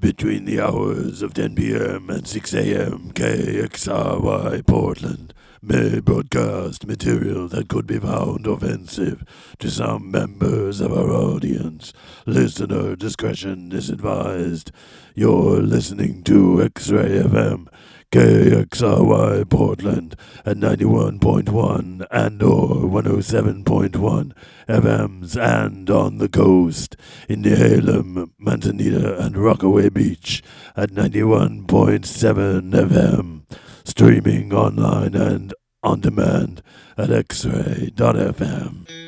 [0.00, 2.08] Between the hours of 10 p.m.
[2.08, 9.24] and 6 a.m., KXRY Portland may broadcast material that could be found offensive
[9.58, 11.92] to some members of our audience.
[12.26, 14.70] Listener discretion is advised.
[15.16, 17.66] You're listening to X Ray FM,
[18.10, 20.16] KXRY Portland
[20.46, 24.32] at 91.1 and or 107.1
[24.66, 26.96] FMs and on the coast
[27.28, 30.42] in Nehalem, Manzanita and Rockaway Beach
[30.74, 33.42] at 91.7 FM.
[33.84, 35.52] Streaming online and
[35.82, 36.62] on demand
[36.96, 39.07] at xray.fm.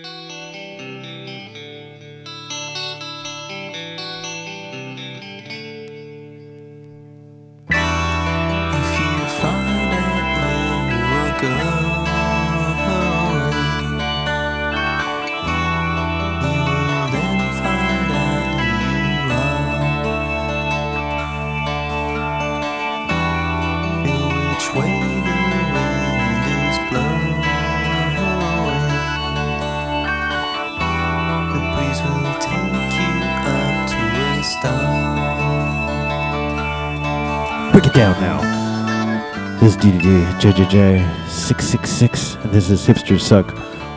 [40.40, 42.50] JJJ666.
[42.50, 43.50] This is Hipster Suck.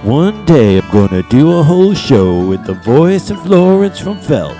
[0.03, 4.19] One day I'm going to do a whole show with the voice of Lawrence from
[4.19, 4.57] Felt.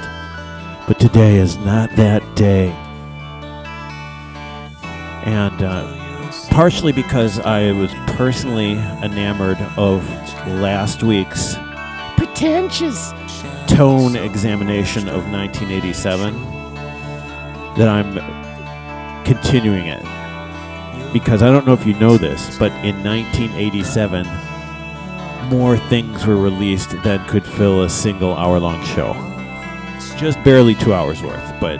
[0.87, 2.69] But today is not that day.
[5.25, 10.07] And uh, partially because I was personally enamored of
[10.61, 11.57] last week's
[12.15, 13.11] pretentious
[13.67, 16.33] tone examination of 1987
[17.75, 18.13] that I'm
[19.25, 20.22] continuing it
[21.13, 24.27] because I don't know if you know this, but in 1987,
[25.49, 29.13] more things were released than could fill a single hour long show.
[30.17, 31.79] Just barely two hours worth, but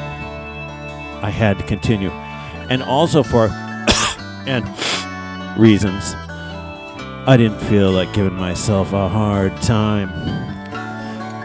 [1.23, 2.11] I had to continue.
[2.69, 3.49] And also for
[4.47, 4.63] and
[5.59, 6.13] reasons,
[7.25, 10.09] I didn't feel like giving myself a hard time.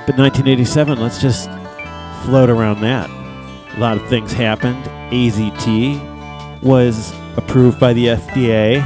[0.06, 1.48] But 1987, let's just
[2.24, 3.08] float around that.
[3.76, 4.84] A lot of things happened.
[5.12, 8.84] AZT was approved by the FDA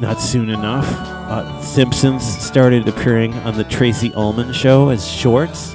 [0.00, 0.86] not soon enough.
[0.86, 5.72] Uh, Simpsons started appearing on the Tracey Ullman show as shorts.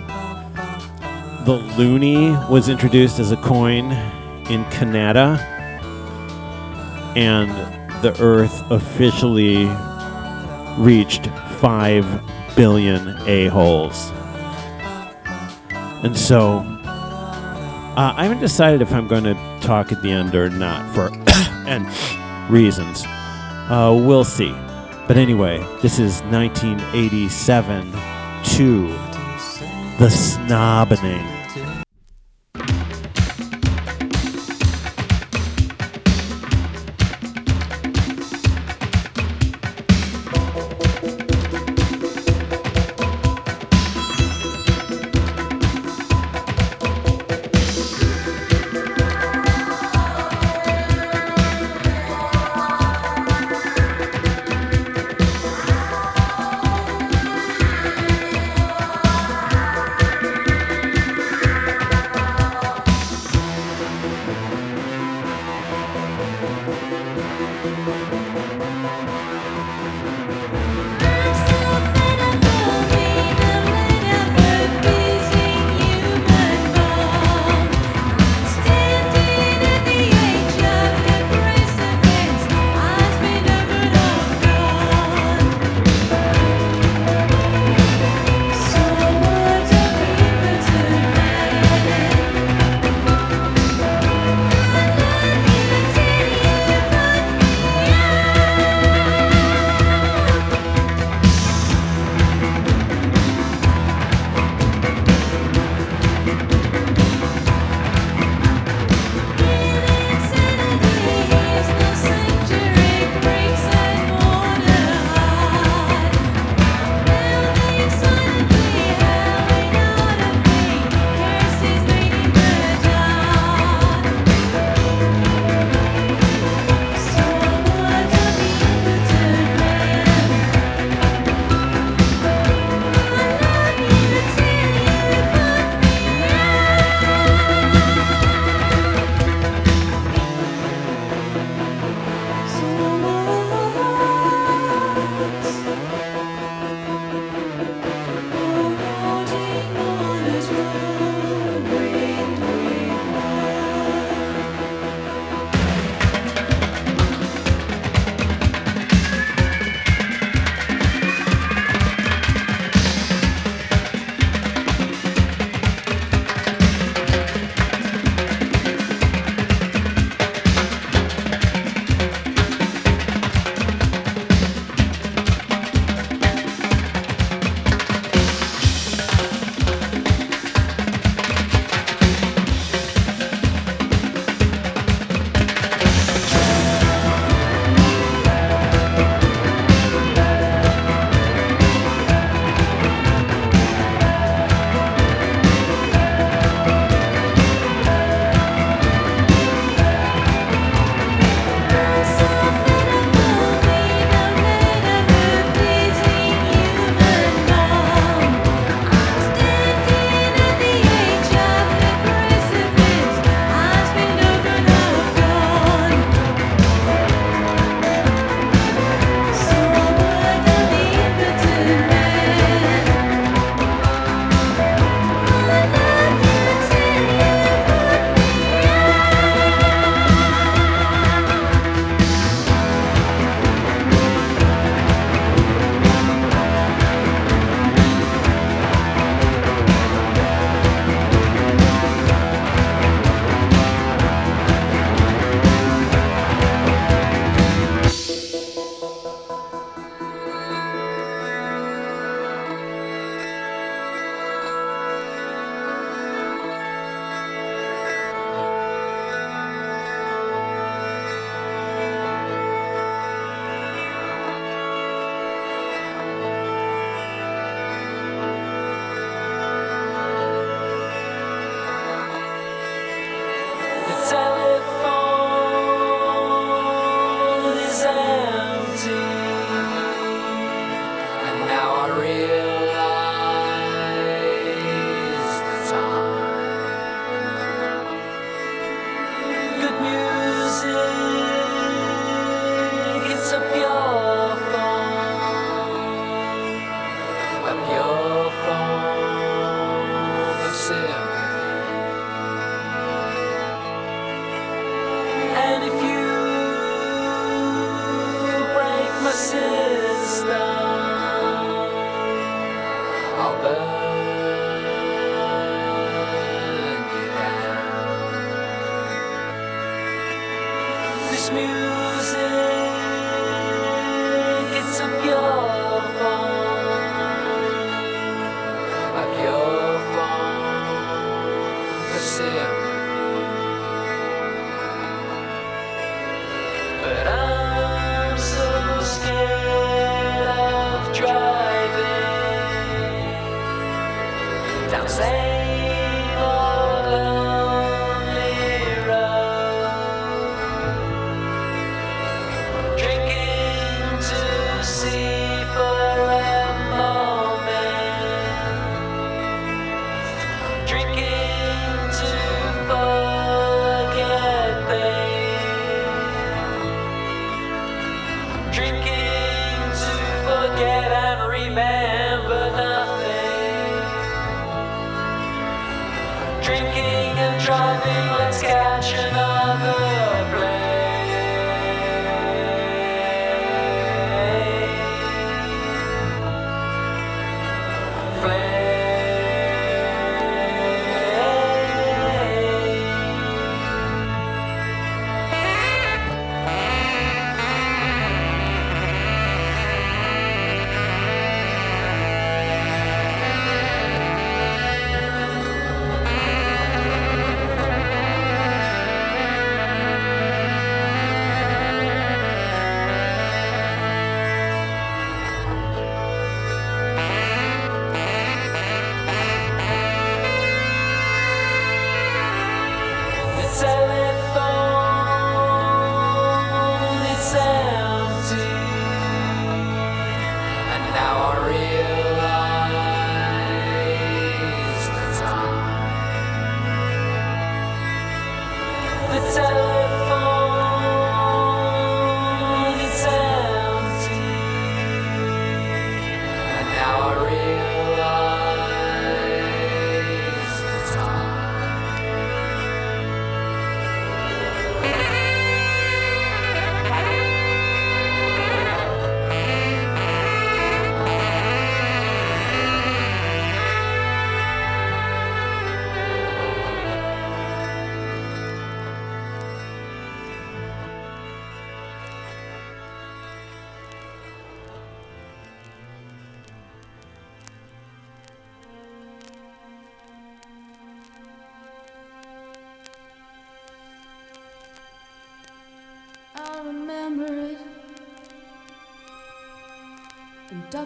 [1.46, 3.92] The loonie was introduced as a coin
[4.50, 5.40] in Canada.
[7.16, 7.50] And
[8.04, 9.66] the Earth officially
[10.78, 11.28] reached
[11.60, 14.12] 5 billion a-holes.
[16.04, 16.60] And so
[17.98, 21.10] uh, I haven't decided if I'm going to talk at the end or not for
[21.68, 21.88] and
[22.52, 23.04] reasons.
[23.06, 24.52] Uh, we'll see.
[25.08, 27.92] But anyway, this is 1987
[28.56, 28.88] to
[29.98, 31.41] the snobbening.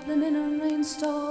[0.07, 1.24] In in a rainstorm.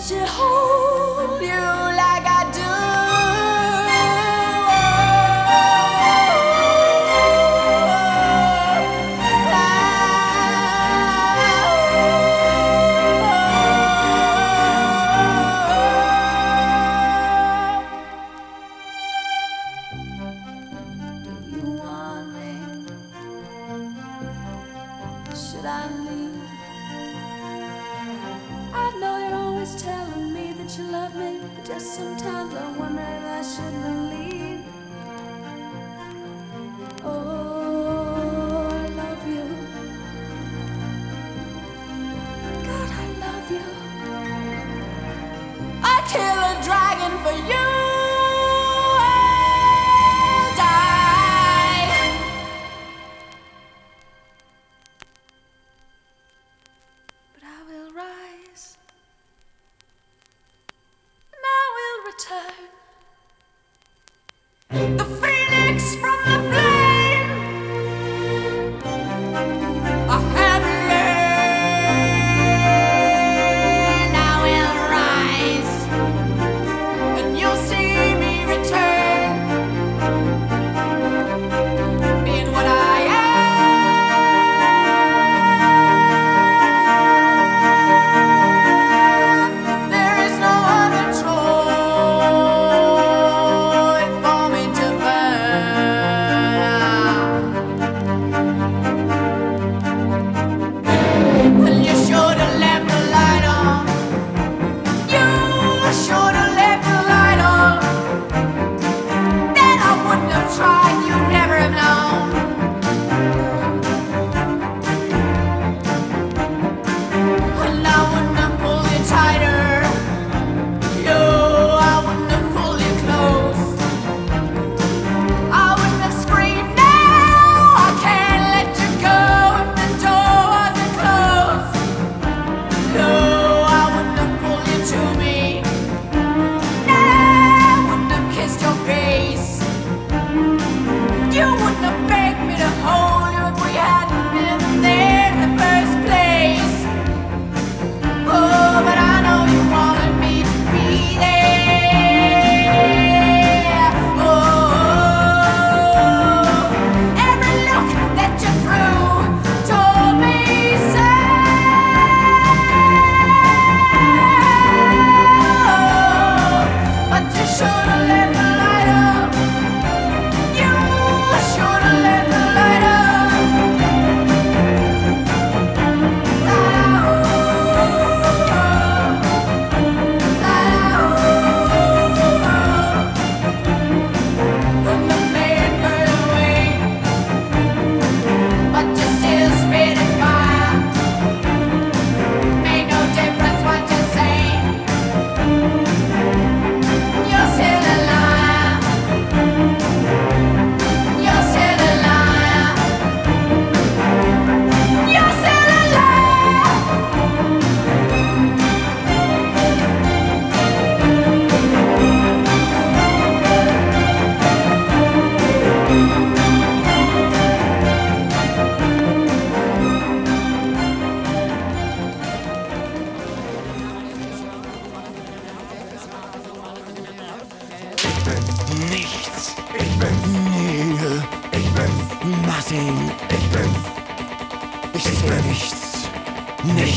[0.00, 1.38] 之后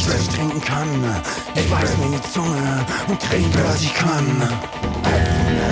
[0.07, 0.87] ich nicht trinken kann.
[1.55, 4.41] Ich weiß mir in die Zunge und trinke, was ich kann.
[5.03, 5.65] Öffne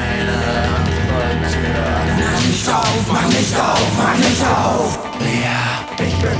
[0.00, 0.38] eine
[0.76, 1.84] andere Tür.
[2.18, 4.98] Mach nicht auf, mach nicht auf, mach nicht auf.
[5.20, 6.38] Leer, ich bin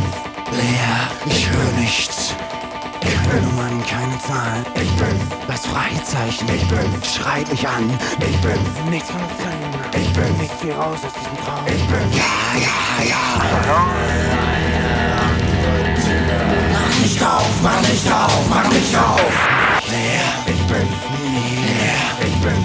[0.52, 2.34] leer, ich höre nichts.
[3.02, 4.64] Ich bin Nummern, keine Zahlen.
[4.76, 6.48] Ich bin das Freizeichen.
[6.54, 7.90] Ich bin schreit mich an.
[8.20, 8.58] Ich bin
[8.90, 9.20] nichts von
[9.92, 11.66] Ich bin nichts hier raus aus diesem Traum.
[11.66, 12.24] Ich bin ja,
[12.60, 14.63] ja, ja
[17.24, 19.32] auf, mach nicht auf, mach nicht auf.
[19.88, 20.62] Leer, ich?
[20.64, 20.88] Bin
[21.34, 22.58] leer, ich bin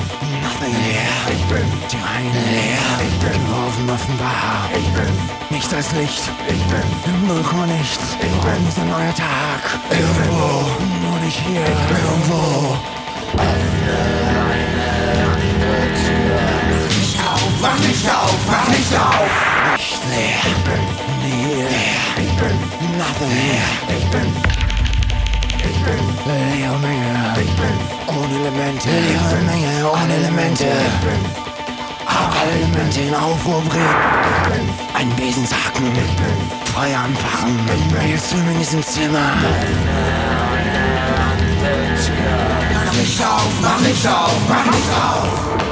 [0.44, 1.44] nothing leer, ich?
[1.46, 3.16] Bin die eine leer, ich?
[3.20, 5.14] bin offen offenbar, ich bin.
[5.50, 6.88] Nichts als Licht, ich bin.
[7.06, 8.68] Im Nirgendwo nichts, ich bin.
[8.68, 10.68] Ist ein neuer Tag, irgendwo,
[11.04, 12.78] nur nicht hier, ich bin irgendwo.
[17.62, 19.30] Mach nicht auf, mach nicht auf!
[19.66, 21.60] mach Nicht leer, ich bin.
[21.60, 21.68] Leer,
[22.18, 22.69] ich bin.
[23.22, 24.38] Ich bin's.
[25.58, 26.26] Ich bin's.
[26.26, 27.36] Lilly Menge.
[27.42, 27.84] Ich bin's.
[28.08, 28.88] Ohne Elemente.
[28.88, 29.92] Lilly Menge.
[29.92, 30.64] Ohne Elemente.
[30.64, 31.30] Ich bin's.
[32.06, 34.70] Hab alle Elemente in Aufruhr bringen.
[34.94, 35.88] Ein Besenshaken.
[35.88, 36.72] Ich bin's.
[36.74, 37.60] Feuer anfachen.
[37.66, 38.04] Ich bin's.
[38.06, 39.34] Willst du in diesem Zimmer?
[42.74, 45.69] Mach mich auf, mach mich auf, mach mich auf.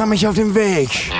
[0.00, 1.10] Mach mich auf den Weg.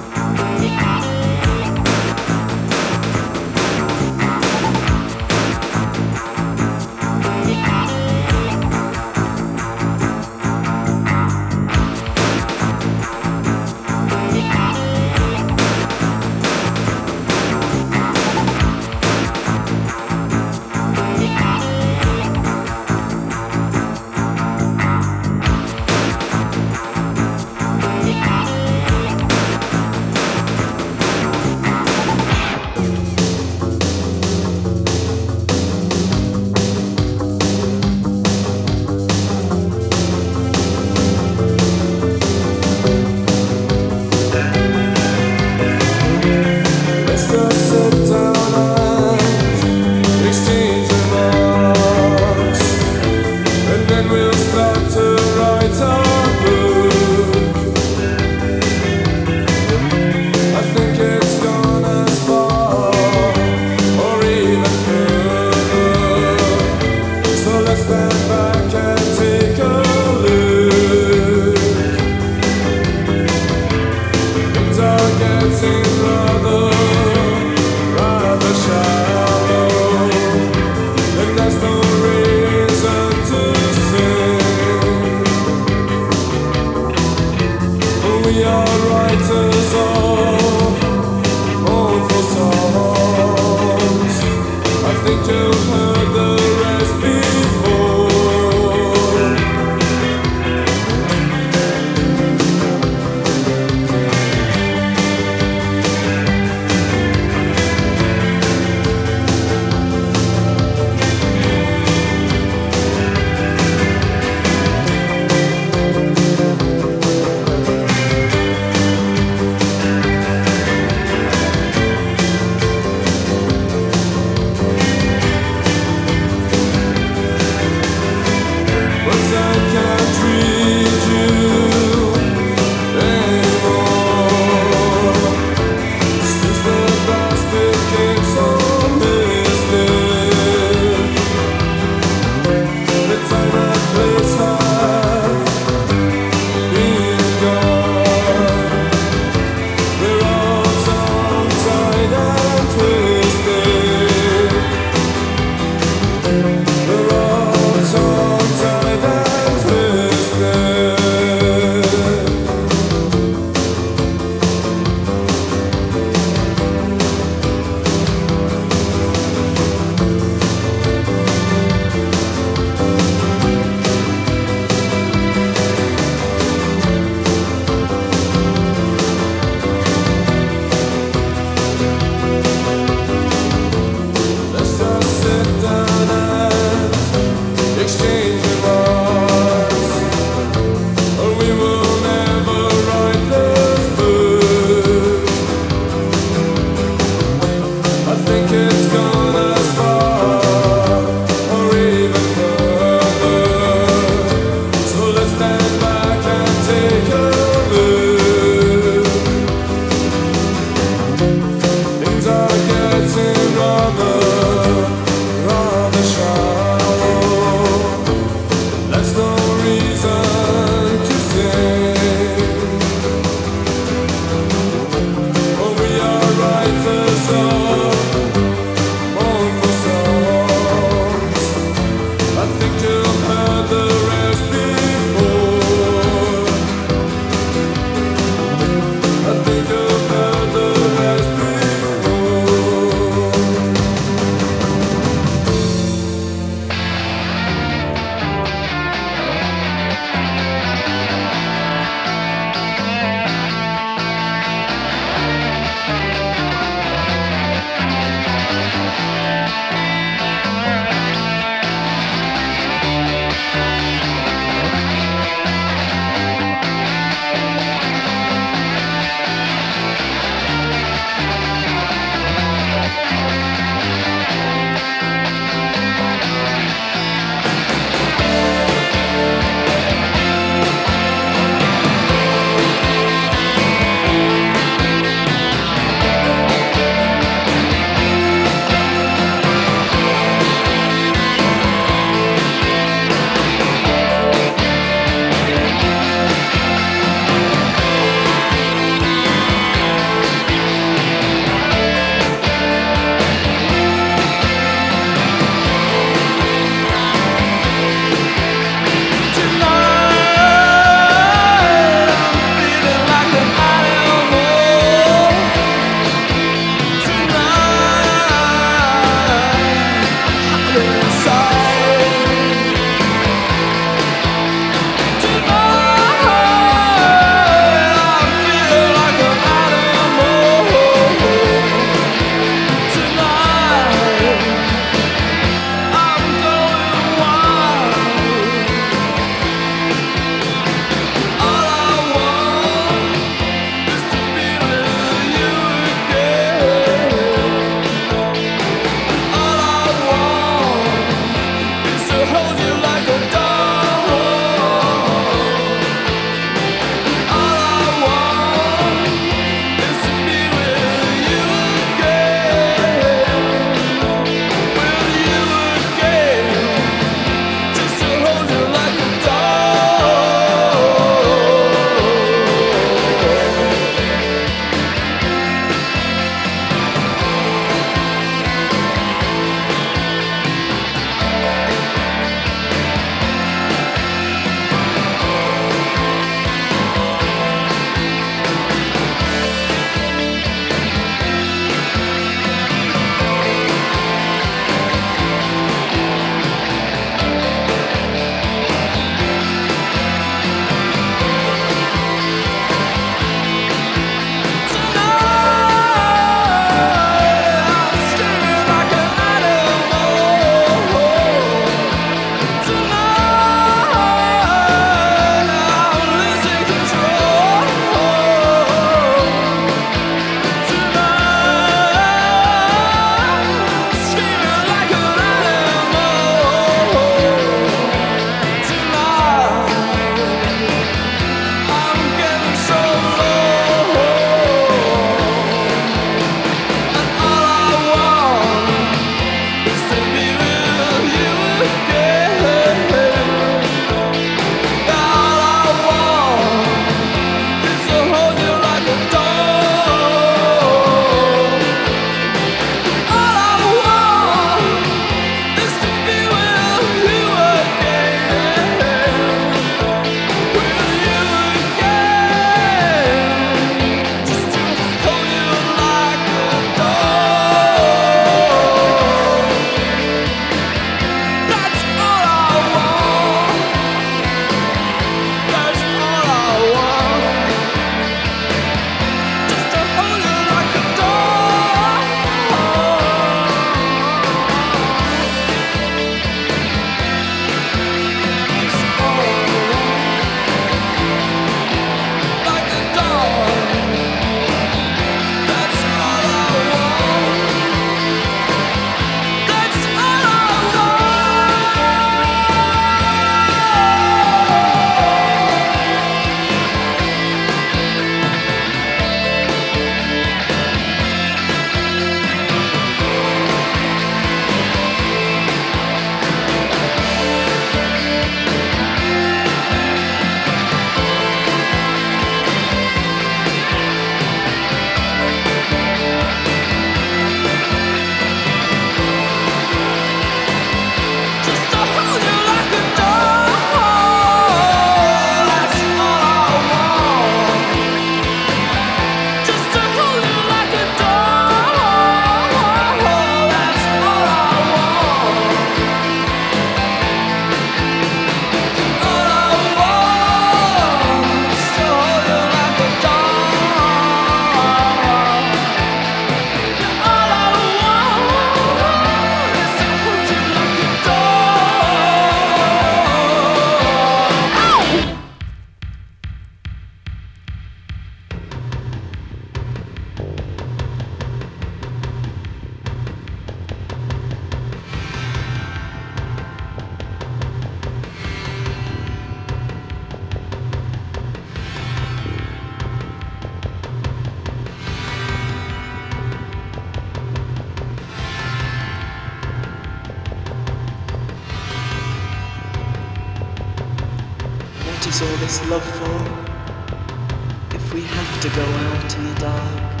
[595.11, 597.75] What's all this love for?
[597.75, 600.00] If we have to go out in the dark.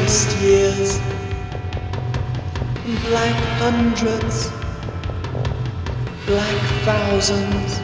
[0.00, 0.98] Locust years.
[3.08, 4.50] Black hundreds,
[6.26, 7.79] black thousands.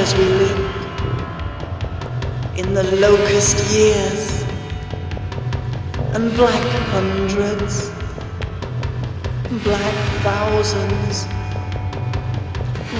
[0.00, 0.58] Fires we lit
[2.56, 4.44] in the locust years
[6.14, 7.90] And black hundreds
[9.64, 11.26] black thousands,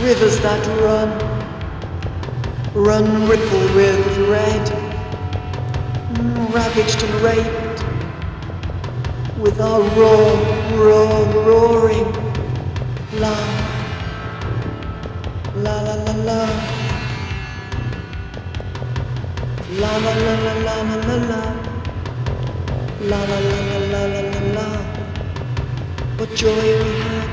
[0.02, 1.10] rivers that run,
[2.74, 4.68] run ripple with red,
[6.52, 7.84] ravaged and raped,
[9.38, 10.32] with our roar,
[10.76, 12.12] roar, roaring,
[13.20, 13.36] la,
[15.54, 16.69] la la la la,
[19.78, 21.42] La la la la la la la la.
[23.02, 24.68] La la la la la la la la.
[26.18, 27.30] What joy we had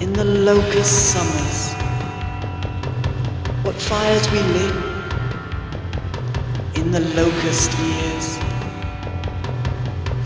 [0.00, 1.74] in the locust summers.
[3.64, 4.74] What fires we lit
[6.74, 8.38] in the locust years.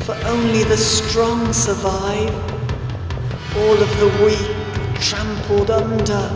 [0.04, 2.34] For only the strong survive.
[3.56, 4.48] All of the weak
[5.00, 6.30] trampled under.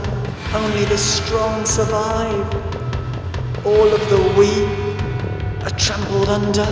[0.53, 2.75] Only the strong survive
[3.65, 4.69] all of the weak
[5.65, 6.69] are trampled under.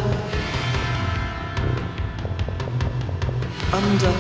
[3.73, 4.15] under.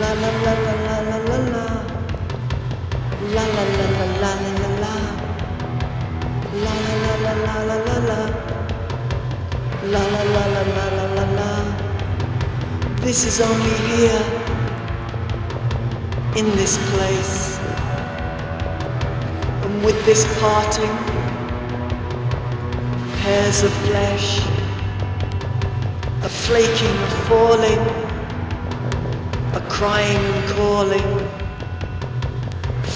[0.00, 1.64] La la la la la la la la.
[3.34, 4.94] La la la la la la la la.
[6.64, 8.20] La la la la la la la la.
[9.92, 11.50] La la la la la la la la.
[13.02, 14.22] This is only here,
[16.36, 17.41] in this place,
[19.84, 20.96] with this parting,
[23.22, 24.52] pairs of flesh
[26.24, 27.78] a flaking, a falling,
[29.54, 31.28] a crying and calling,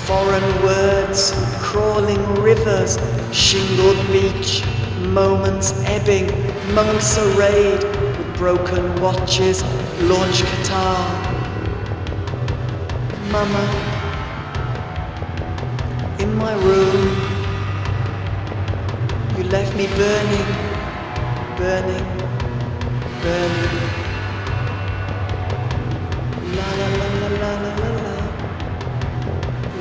[0.07, 2.99] foreign words, crawling rivers,
[3.32, 4.62] shingled beach,
[5.09, 6.28] moments ebbing,
[6.72, 9.64] monks arrayed with broken watches,
[10.03, 11.05] launch guitar.
[13.32, 13.95] Mama,
[16.47, 17.03] my room,
[19.36, 20.51] you left me burning,
[21.59, 22.16] burning
[23.22, 23.78] burning.
[26.57, 28.14] La la la la la la la la.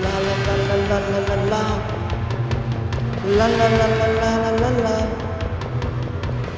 [0.03, 1.63] La la la la la la la la.
[3.37, 4.97] La la la la la la la la.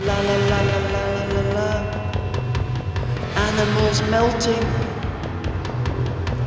[0.08, 1.70] La la la la la la la.
[3.45, 4.66] Animals melting.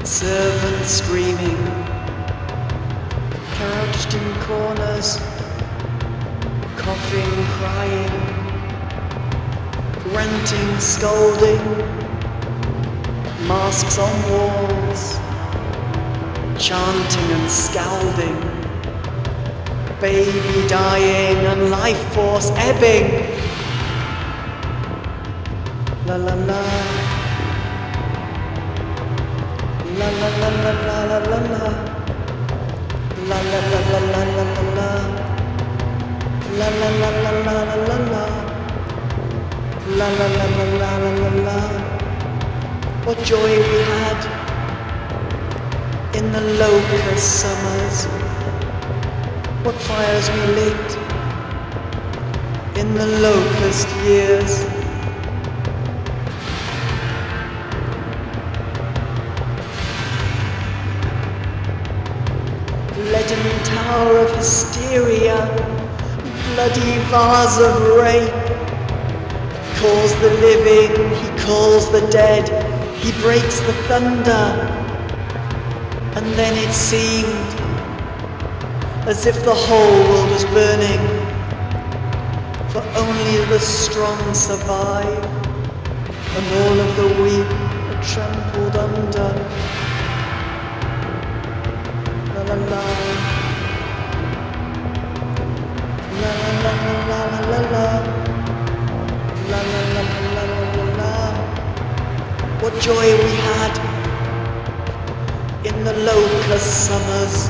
[0.04, 1.89] Servants screaming.
[3.60, 5.18] Crouched in corners.
[6.76, 8.40] Coughing, crying
[10.12, 11.62] ranting, scolding,
[13.46, 15.18] masks on walls,
[16.58, 18.40] chanting and scalding,
[20.00, 23.06] baby dying and life force ebbing.
[26.06, 26.62] La la la.
[29.98, 31.89] La la la la la la la la.
[43.10, 44.20] What joy we had
[46.14, 48.06] in the locust summers.
[49.64, 50.98] What fires we lit
[52.78, 54.69] in the locust years.
[67.10, 68.34] Vase of rape.
[69.66, 70.92] He Calls the living,
[71.22, 72.44] he calls the dead,
[73.02, 74.46] he breaks the thunder.
[76.16, 77.48] And then it seemed
[79.08, 81.02] as if the whole world was burning,
[82.72, 85.24] for only the strong survive,
[86.36, 87.50] and all of the weak
[87.90, 89.30] are trampled under.
[92.34, 92.56] La la.
[92.70, 92.99] La
[102.80, 103.72] joy we had
[105.66, 107.48] in the locust summers.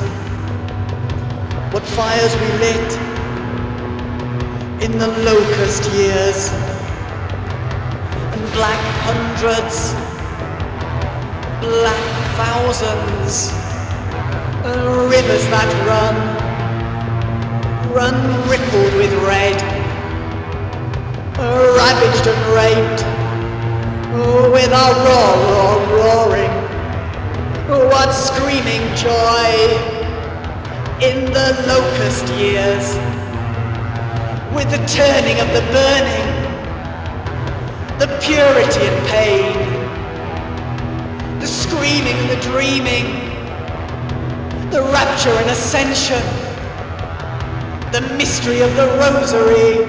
[1.71, 2.91] What fires we lit
[4.83, 6.49] in the locust years.
[8.33, 9.93] And black hundreds,
[11.61, 13.53] black thousands,
[14.67, 16.15] and rivers that run,
[17.93, 18.15] run
[18.49, 19.57] rippled with red,
[21.39, 23.10] ravaged and raped,
[24.11, 26.51] with our roar, roar, roaring.
[27.89, 29.51] What screaming joy
[31.01, 32.95] in the locust years,
[34.53, 36.27] with the turning of the burning,
[37.99, 39.55] the purity and pain,
[41.39, 43.05] the screaming and the dreaming,
[44.71, 46.21] the rapture and ascension,
[47.93, 49.85] the mystery of the rosary,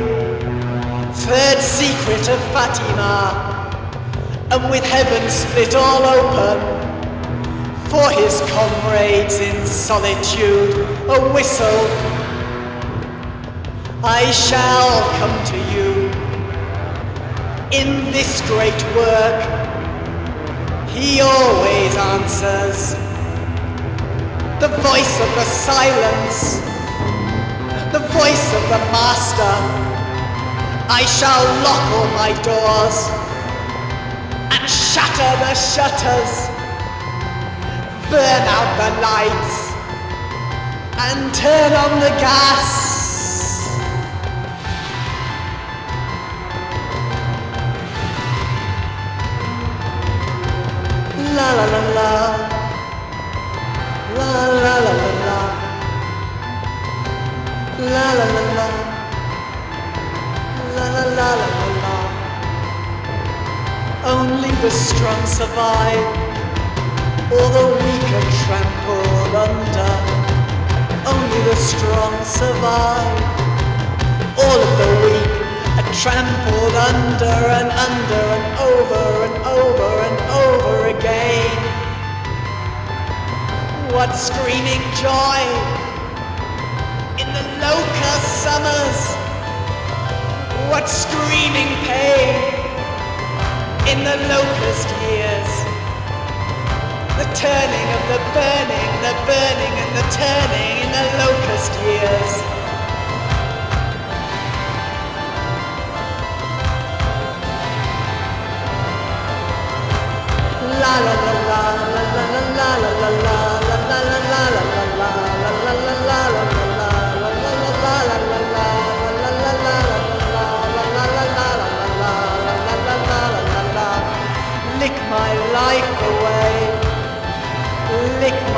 [1.12, 3.51] third secret of Fatima,
[4.52, 6.58] and with heaven split all open
[7.88, 10.74] for his comrades in solitude,
[11.08, 11.84] a whistle.
[14.04, 15.92] I shall come to you
[17.72, 19.40] in this great work.
[20.90, 22.92] He always answers.
[24.60, 26.60] The voice of the silence,
[27.90, 29.54] the voice of the master.
[30.92, 33.21] I shall lock all my doors
[34.52, 36.32] and shatter the shutters
[38.10, 39.72] burn out the lights
[41.04, 42.80] and turn on the gas.
[51.36, 52.51] La la la la.
[64.62, 66.32] The strong survive
[67.32, 69.92] all the weak are trampled under.
[71.08, 73.22] Only the strong survive.
[74.36, 75.32] All of the weak
[75.80, 81.56] are trampled under and under and over and over and over again.
[83.94, 85.40] What screaming joy
[87.16, 89.00] in the locust summers.
[90.68, 92.51] What screaming pain
[93.90, 95.72] in the locust years
[97.18, 102.41] the turning of the burning, the burning and the turning in the locust years.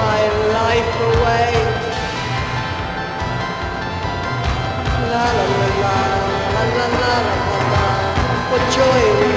[0.04, 0.22] my
[0.58, 1.52] life away.
[5.12, 5.96] La la la la
[6.54, 7.08] la la la
[7.72, 7.84] la.
[8.50, 9.33] What joy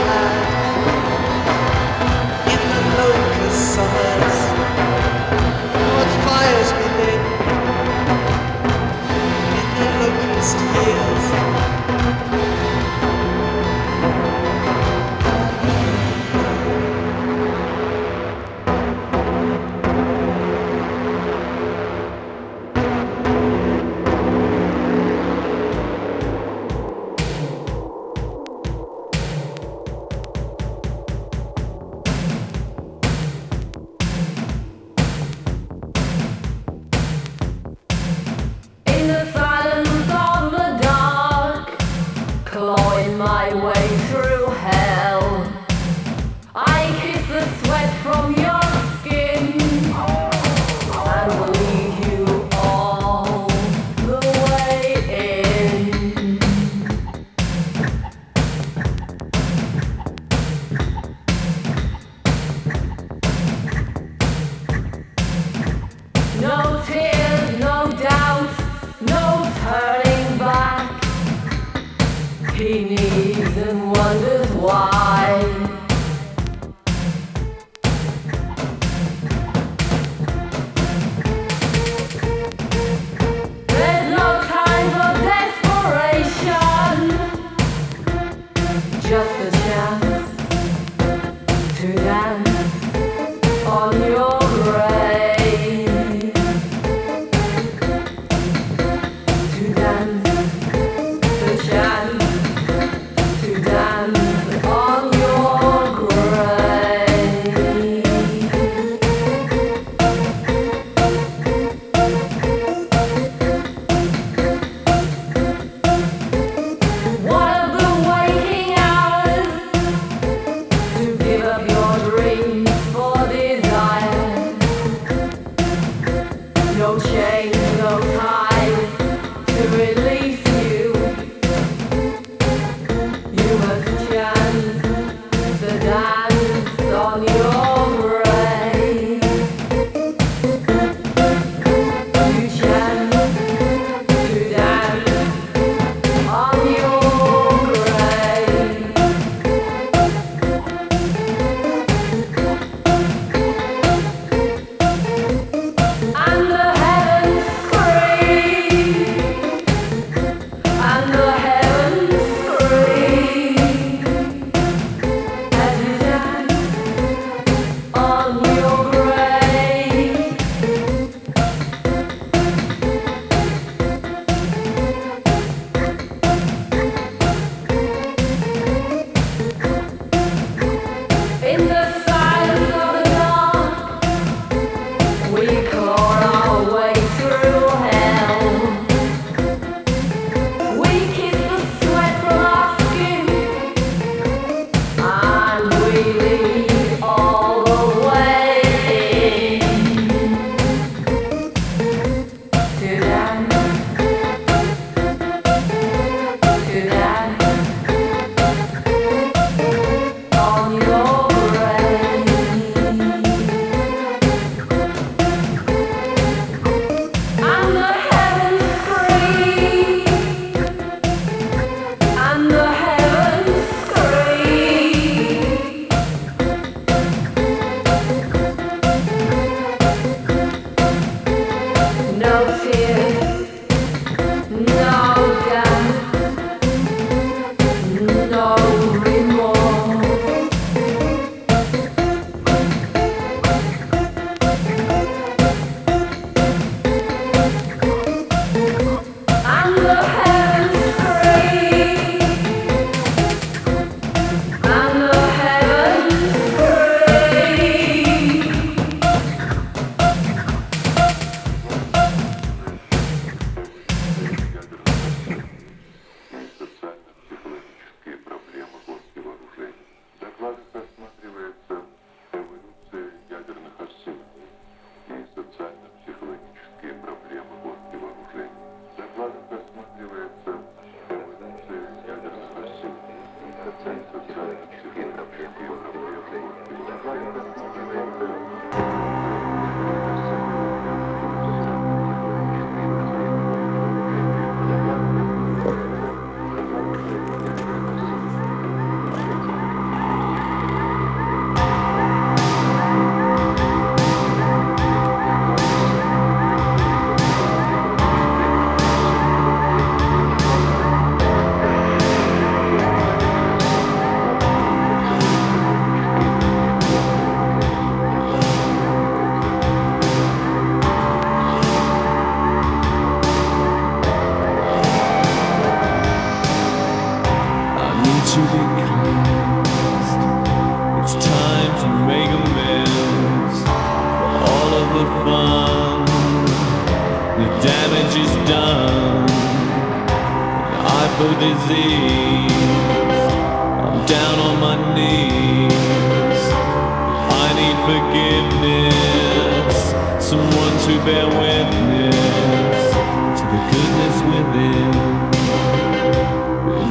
[353.38, 354.92] to the goodness within.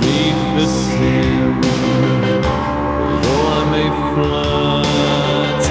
[0.00, 0.68] Beneath the
[3.22, 5.62] though I may flood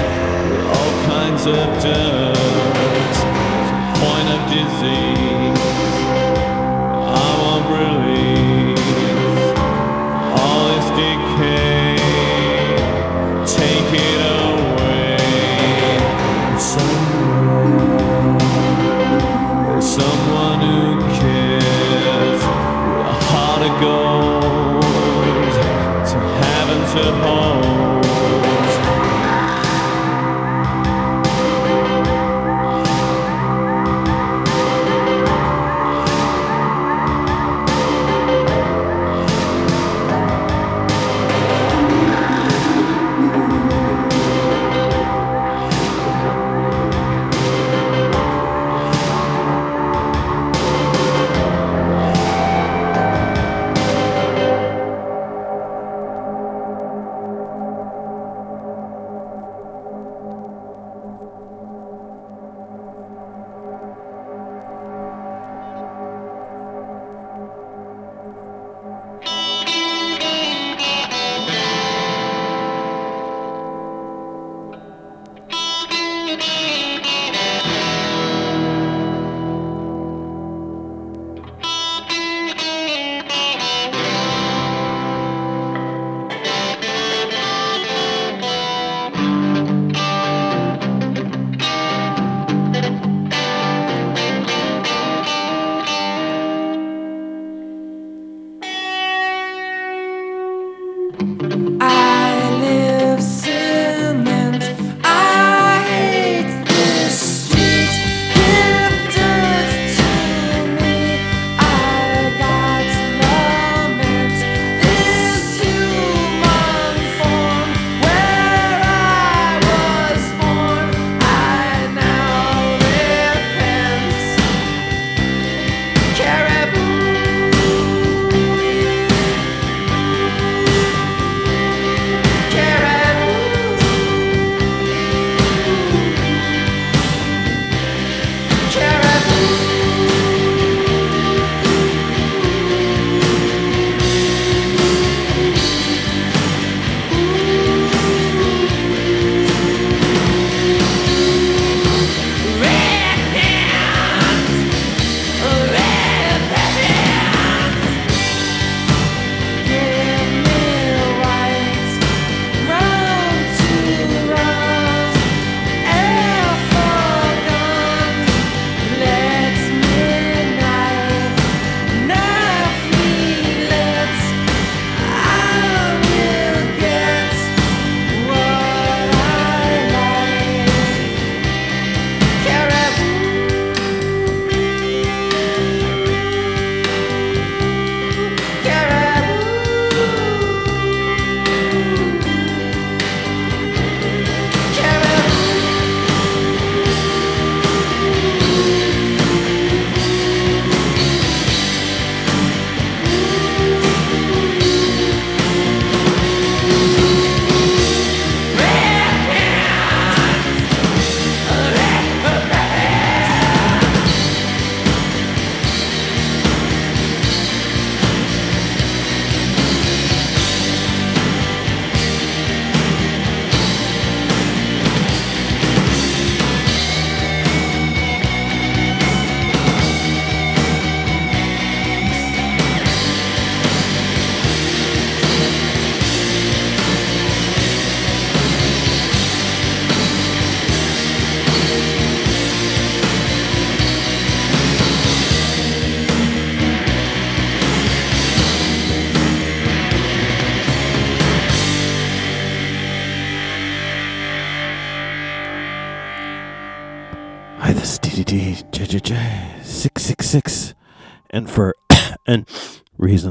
[0.50, 2.35] with all kinds of dirt.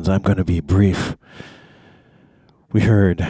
[0.05, 1.17] Reasons I'm going to be brief,
[2.71, 3.27] we heard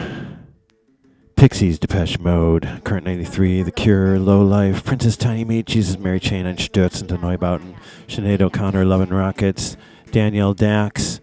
[1.34, 7.76] Pixies, Depeche Mode, Current 93, The Cure, Lowlife, Princess Tinymeat, Jesus Mary Chain, Einstürzende Neubauten,
[8.08, 9.78] Sinead O'Connor, Love and Rockets,
[10.10, 11.22] Danielle Dax,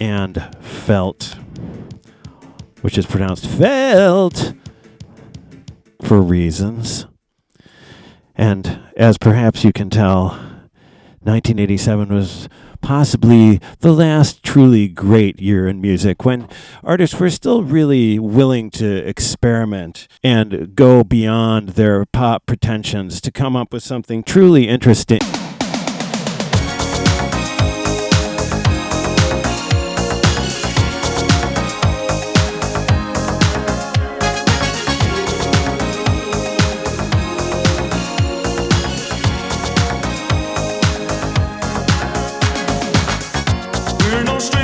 [0.00, 1.36] and Felt,
[2.80, 4.54] which is pronounced Felt
[6.02, 7.06] for reasons.
[8.34, 10.30] And as perhaps you can tell,
[11.20, 12.48] 1987 was
[12.80, 16.48] possibly the last truly great year in music when
[16.82, 23.56] artists were still really willing to experiment and go beyond their pop pretensions to come
[23.56, 25.20] up with something truly interesting.
[44.10, 44.57] We're no.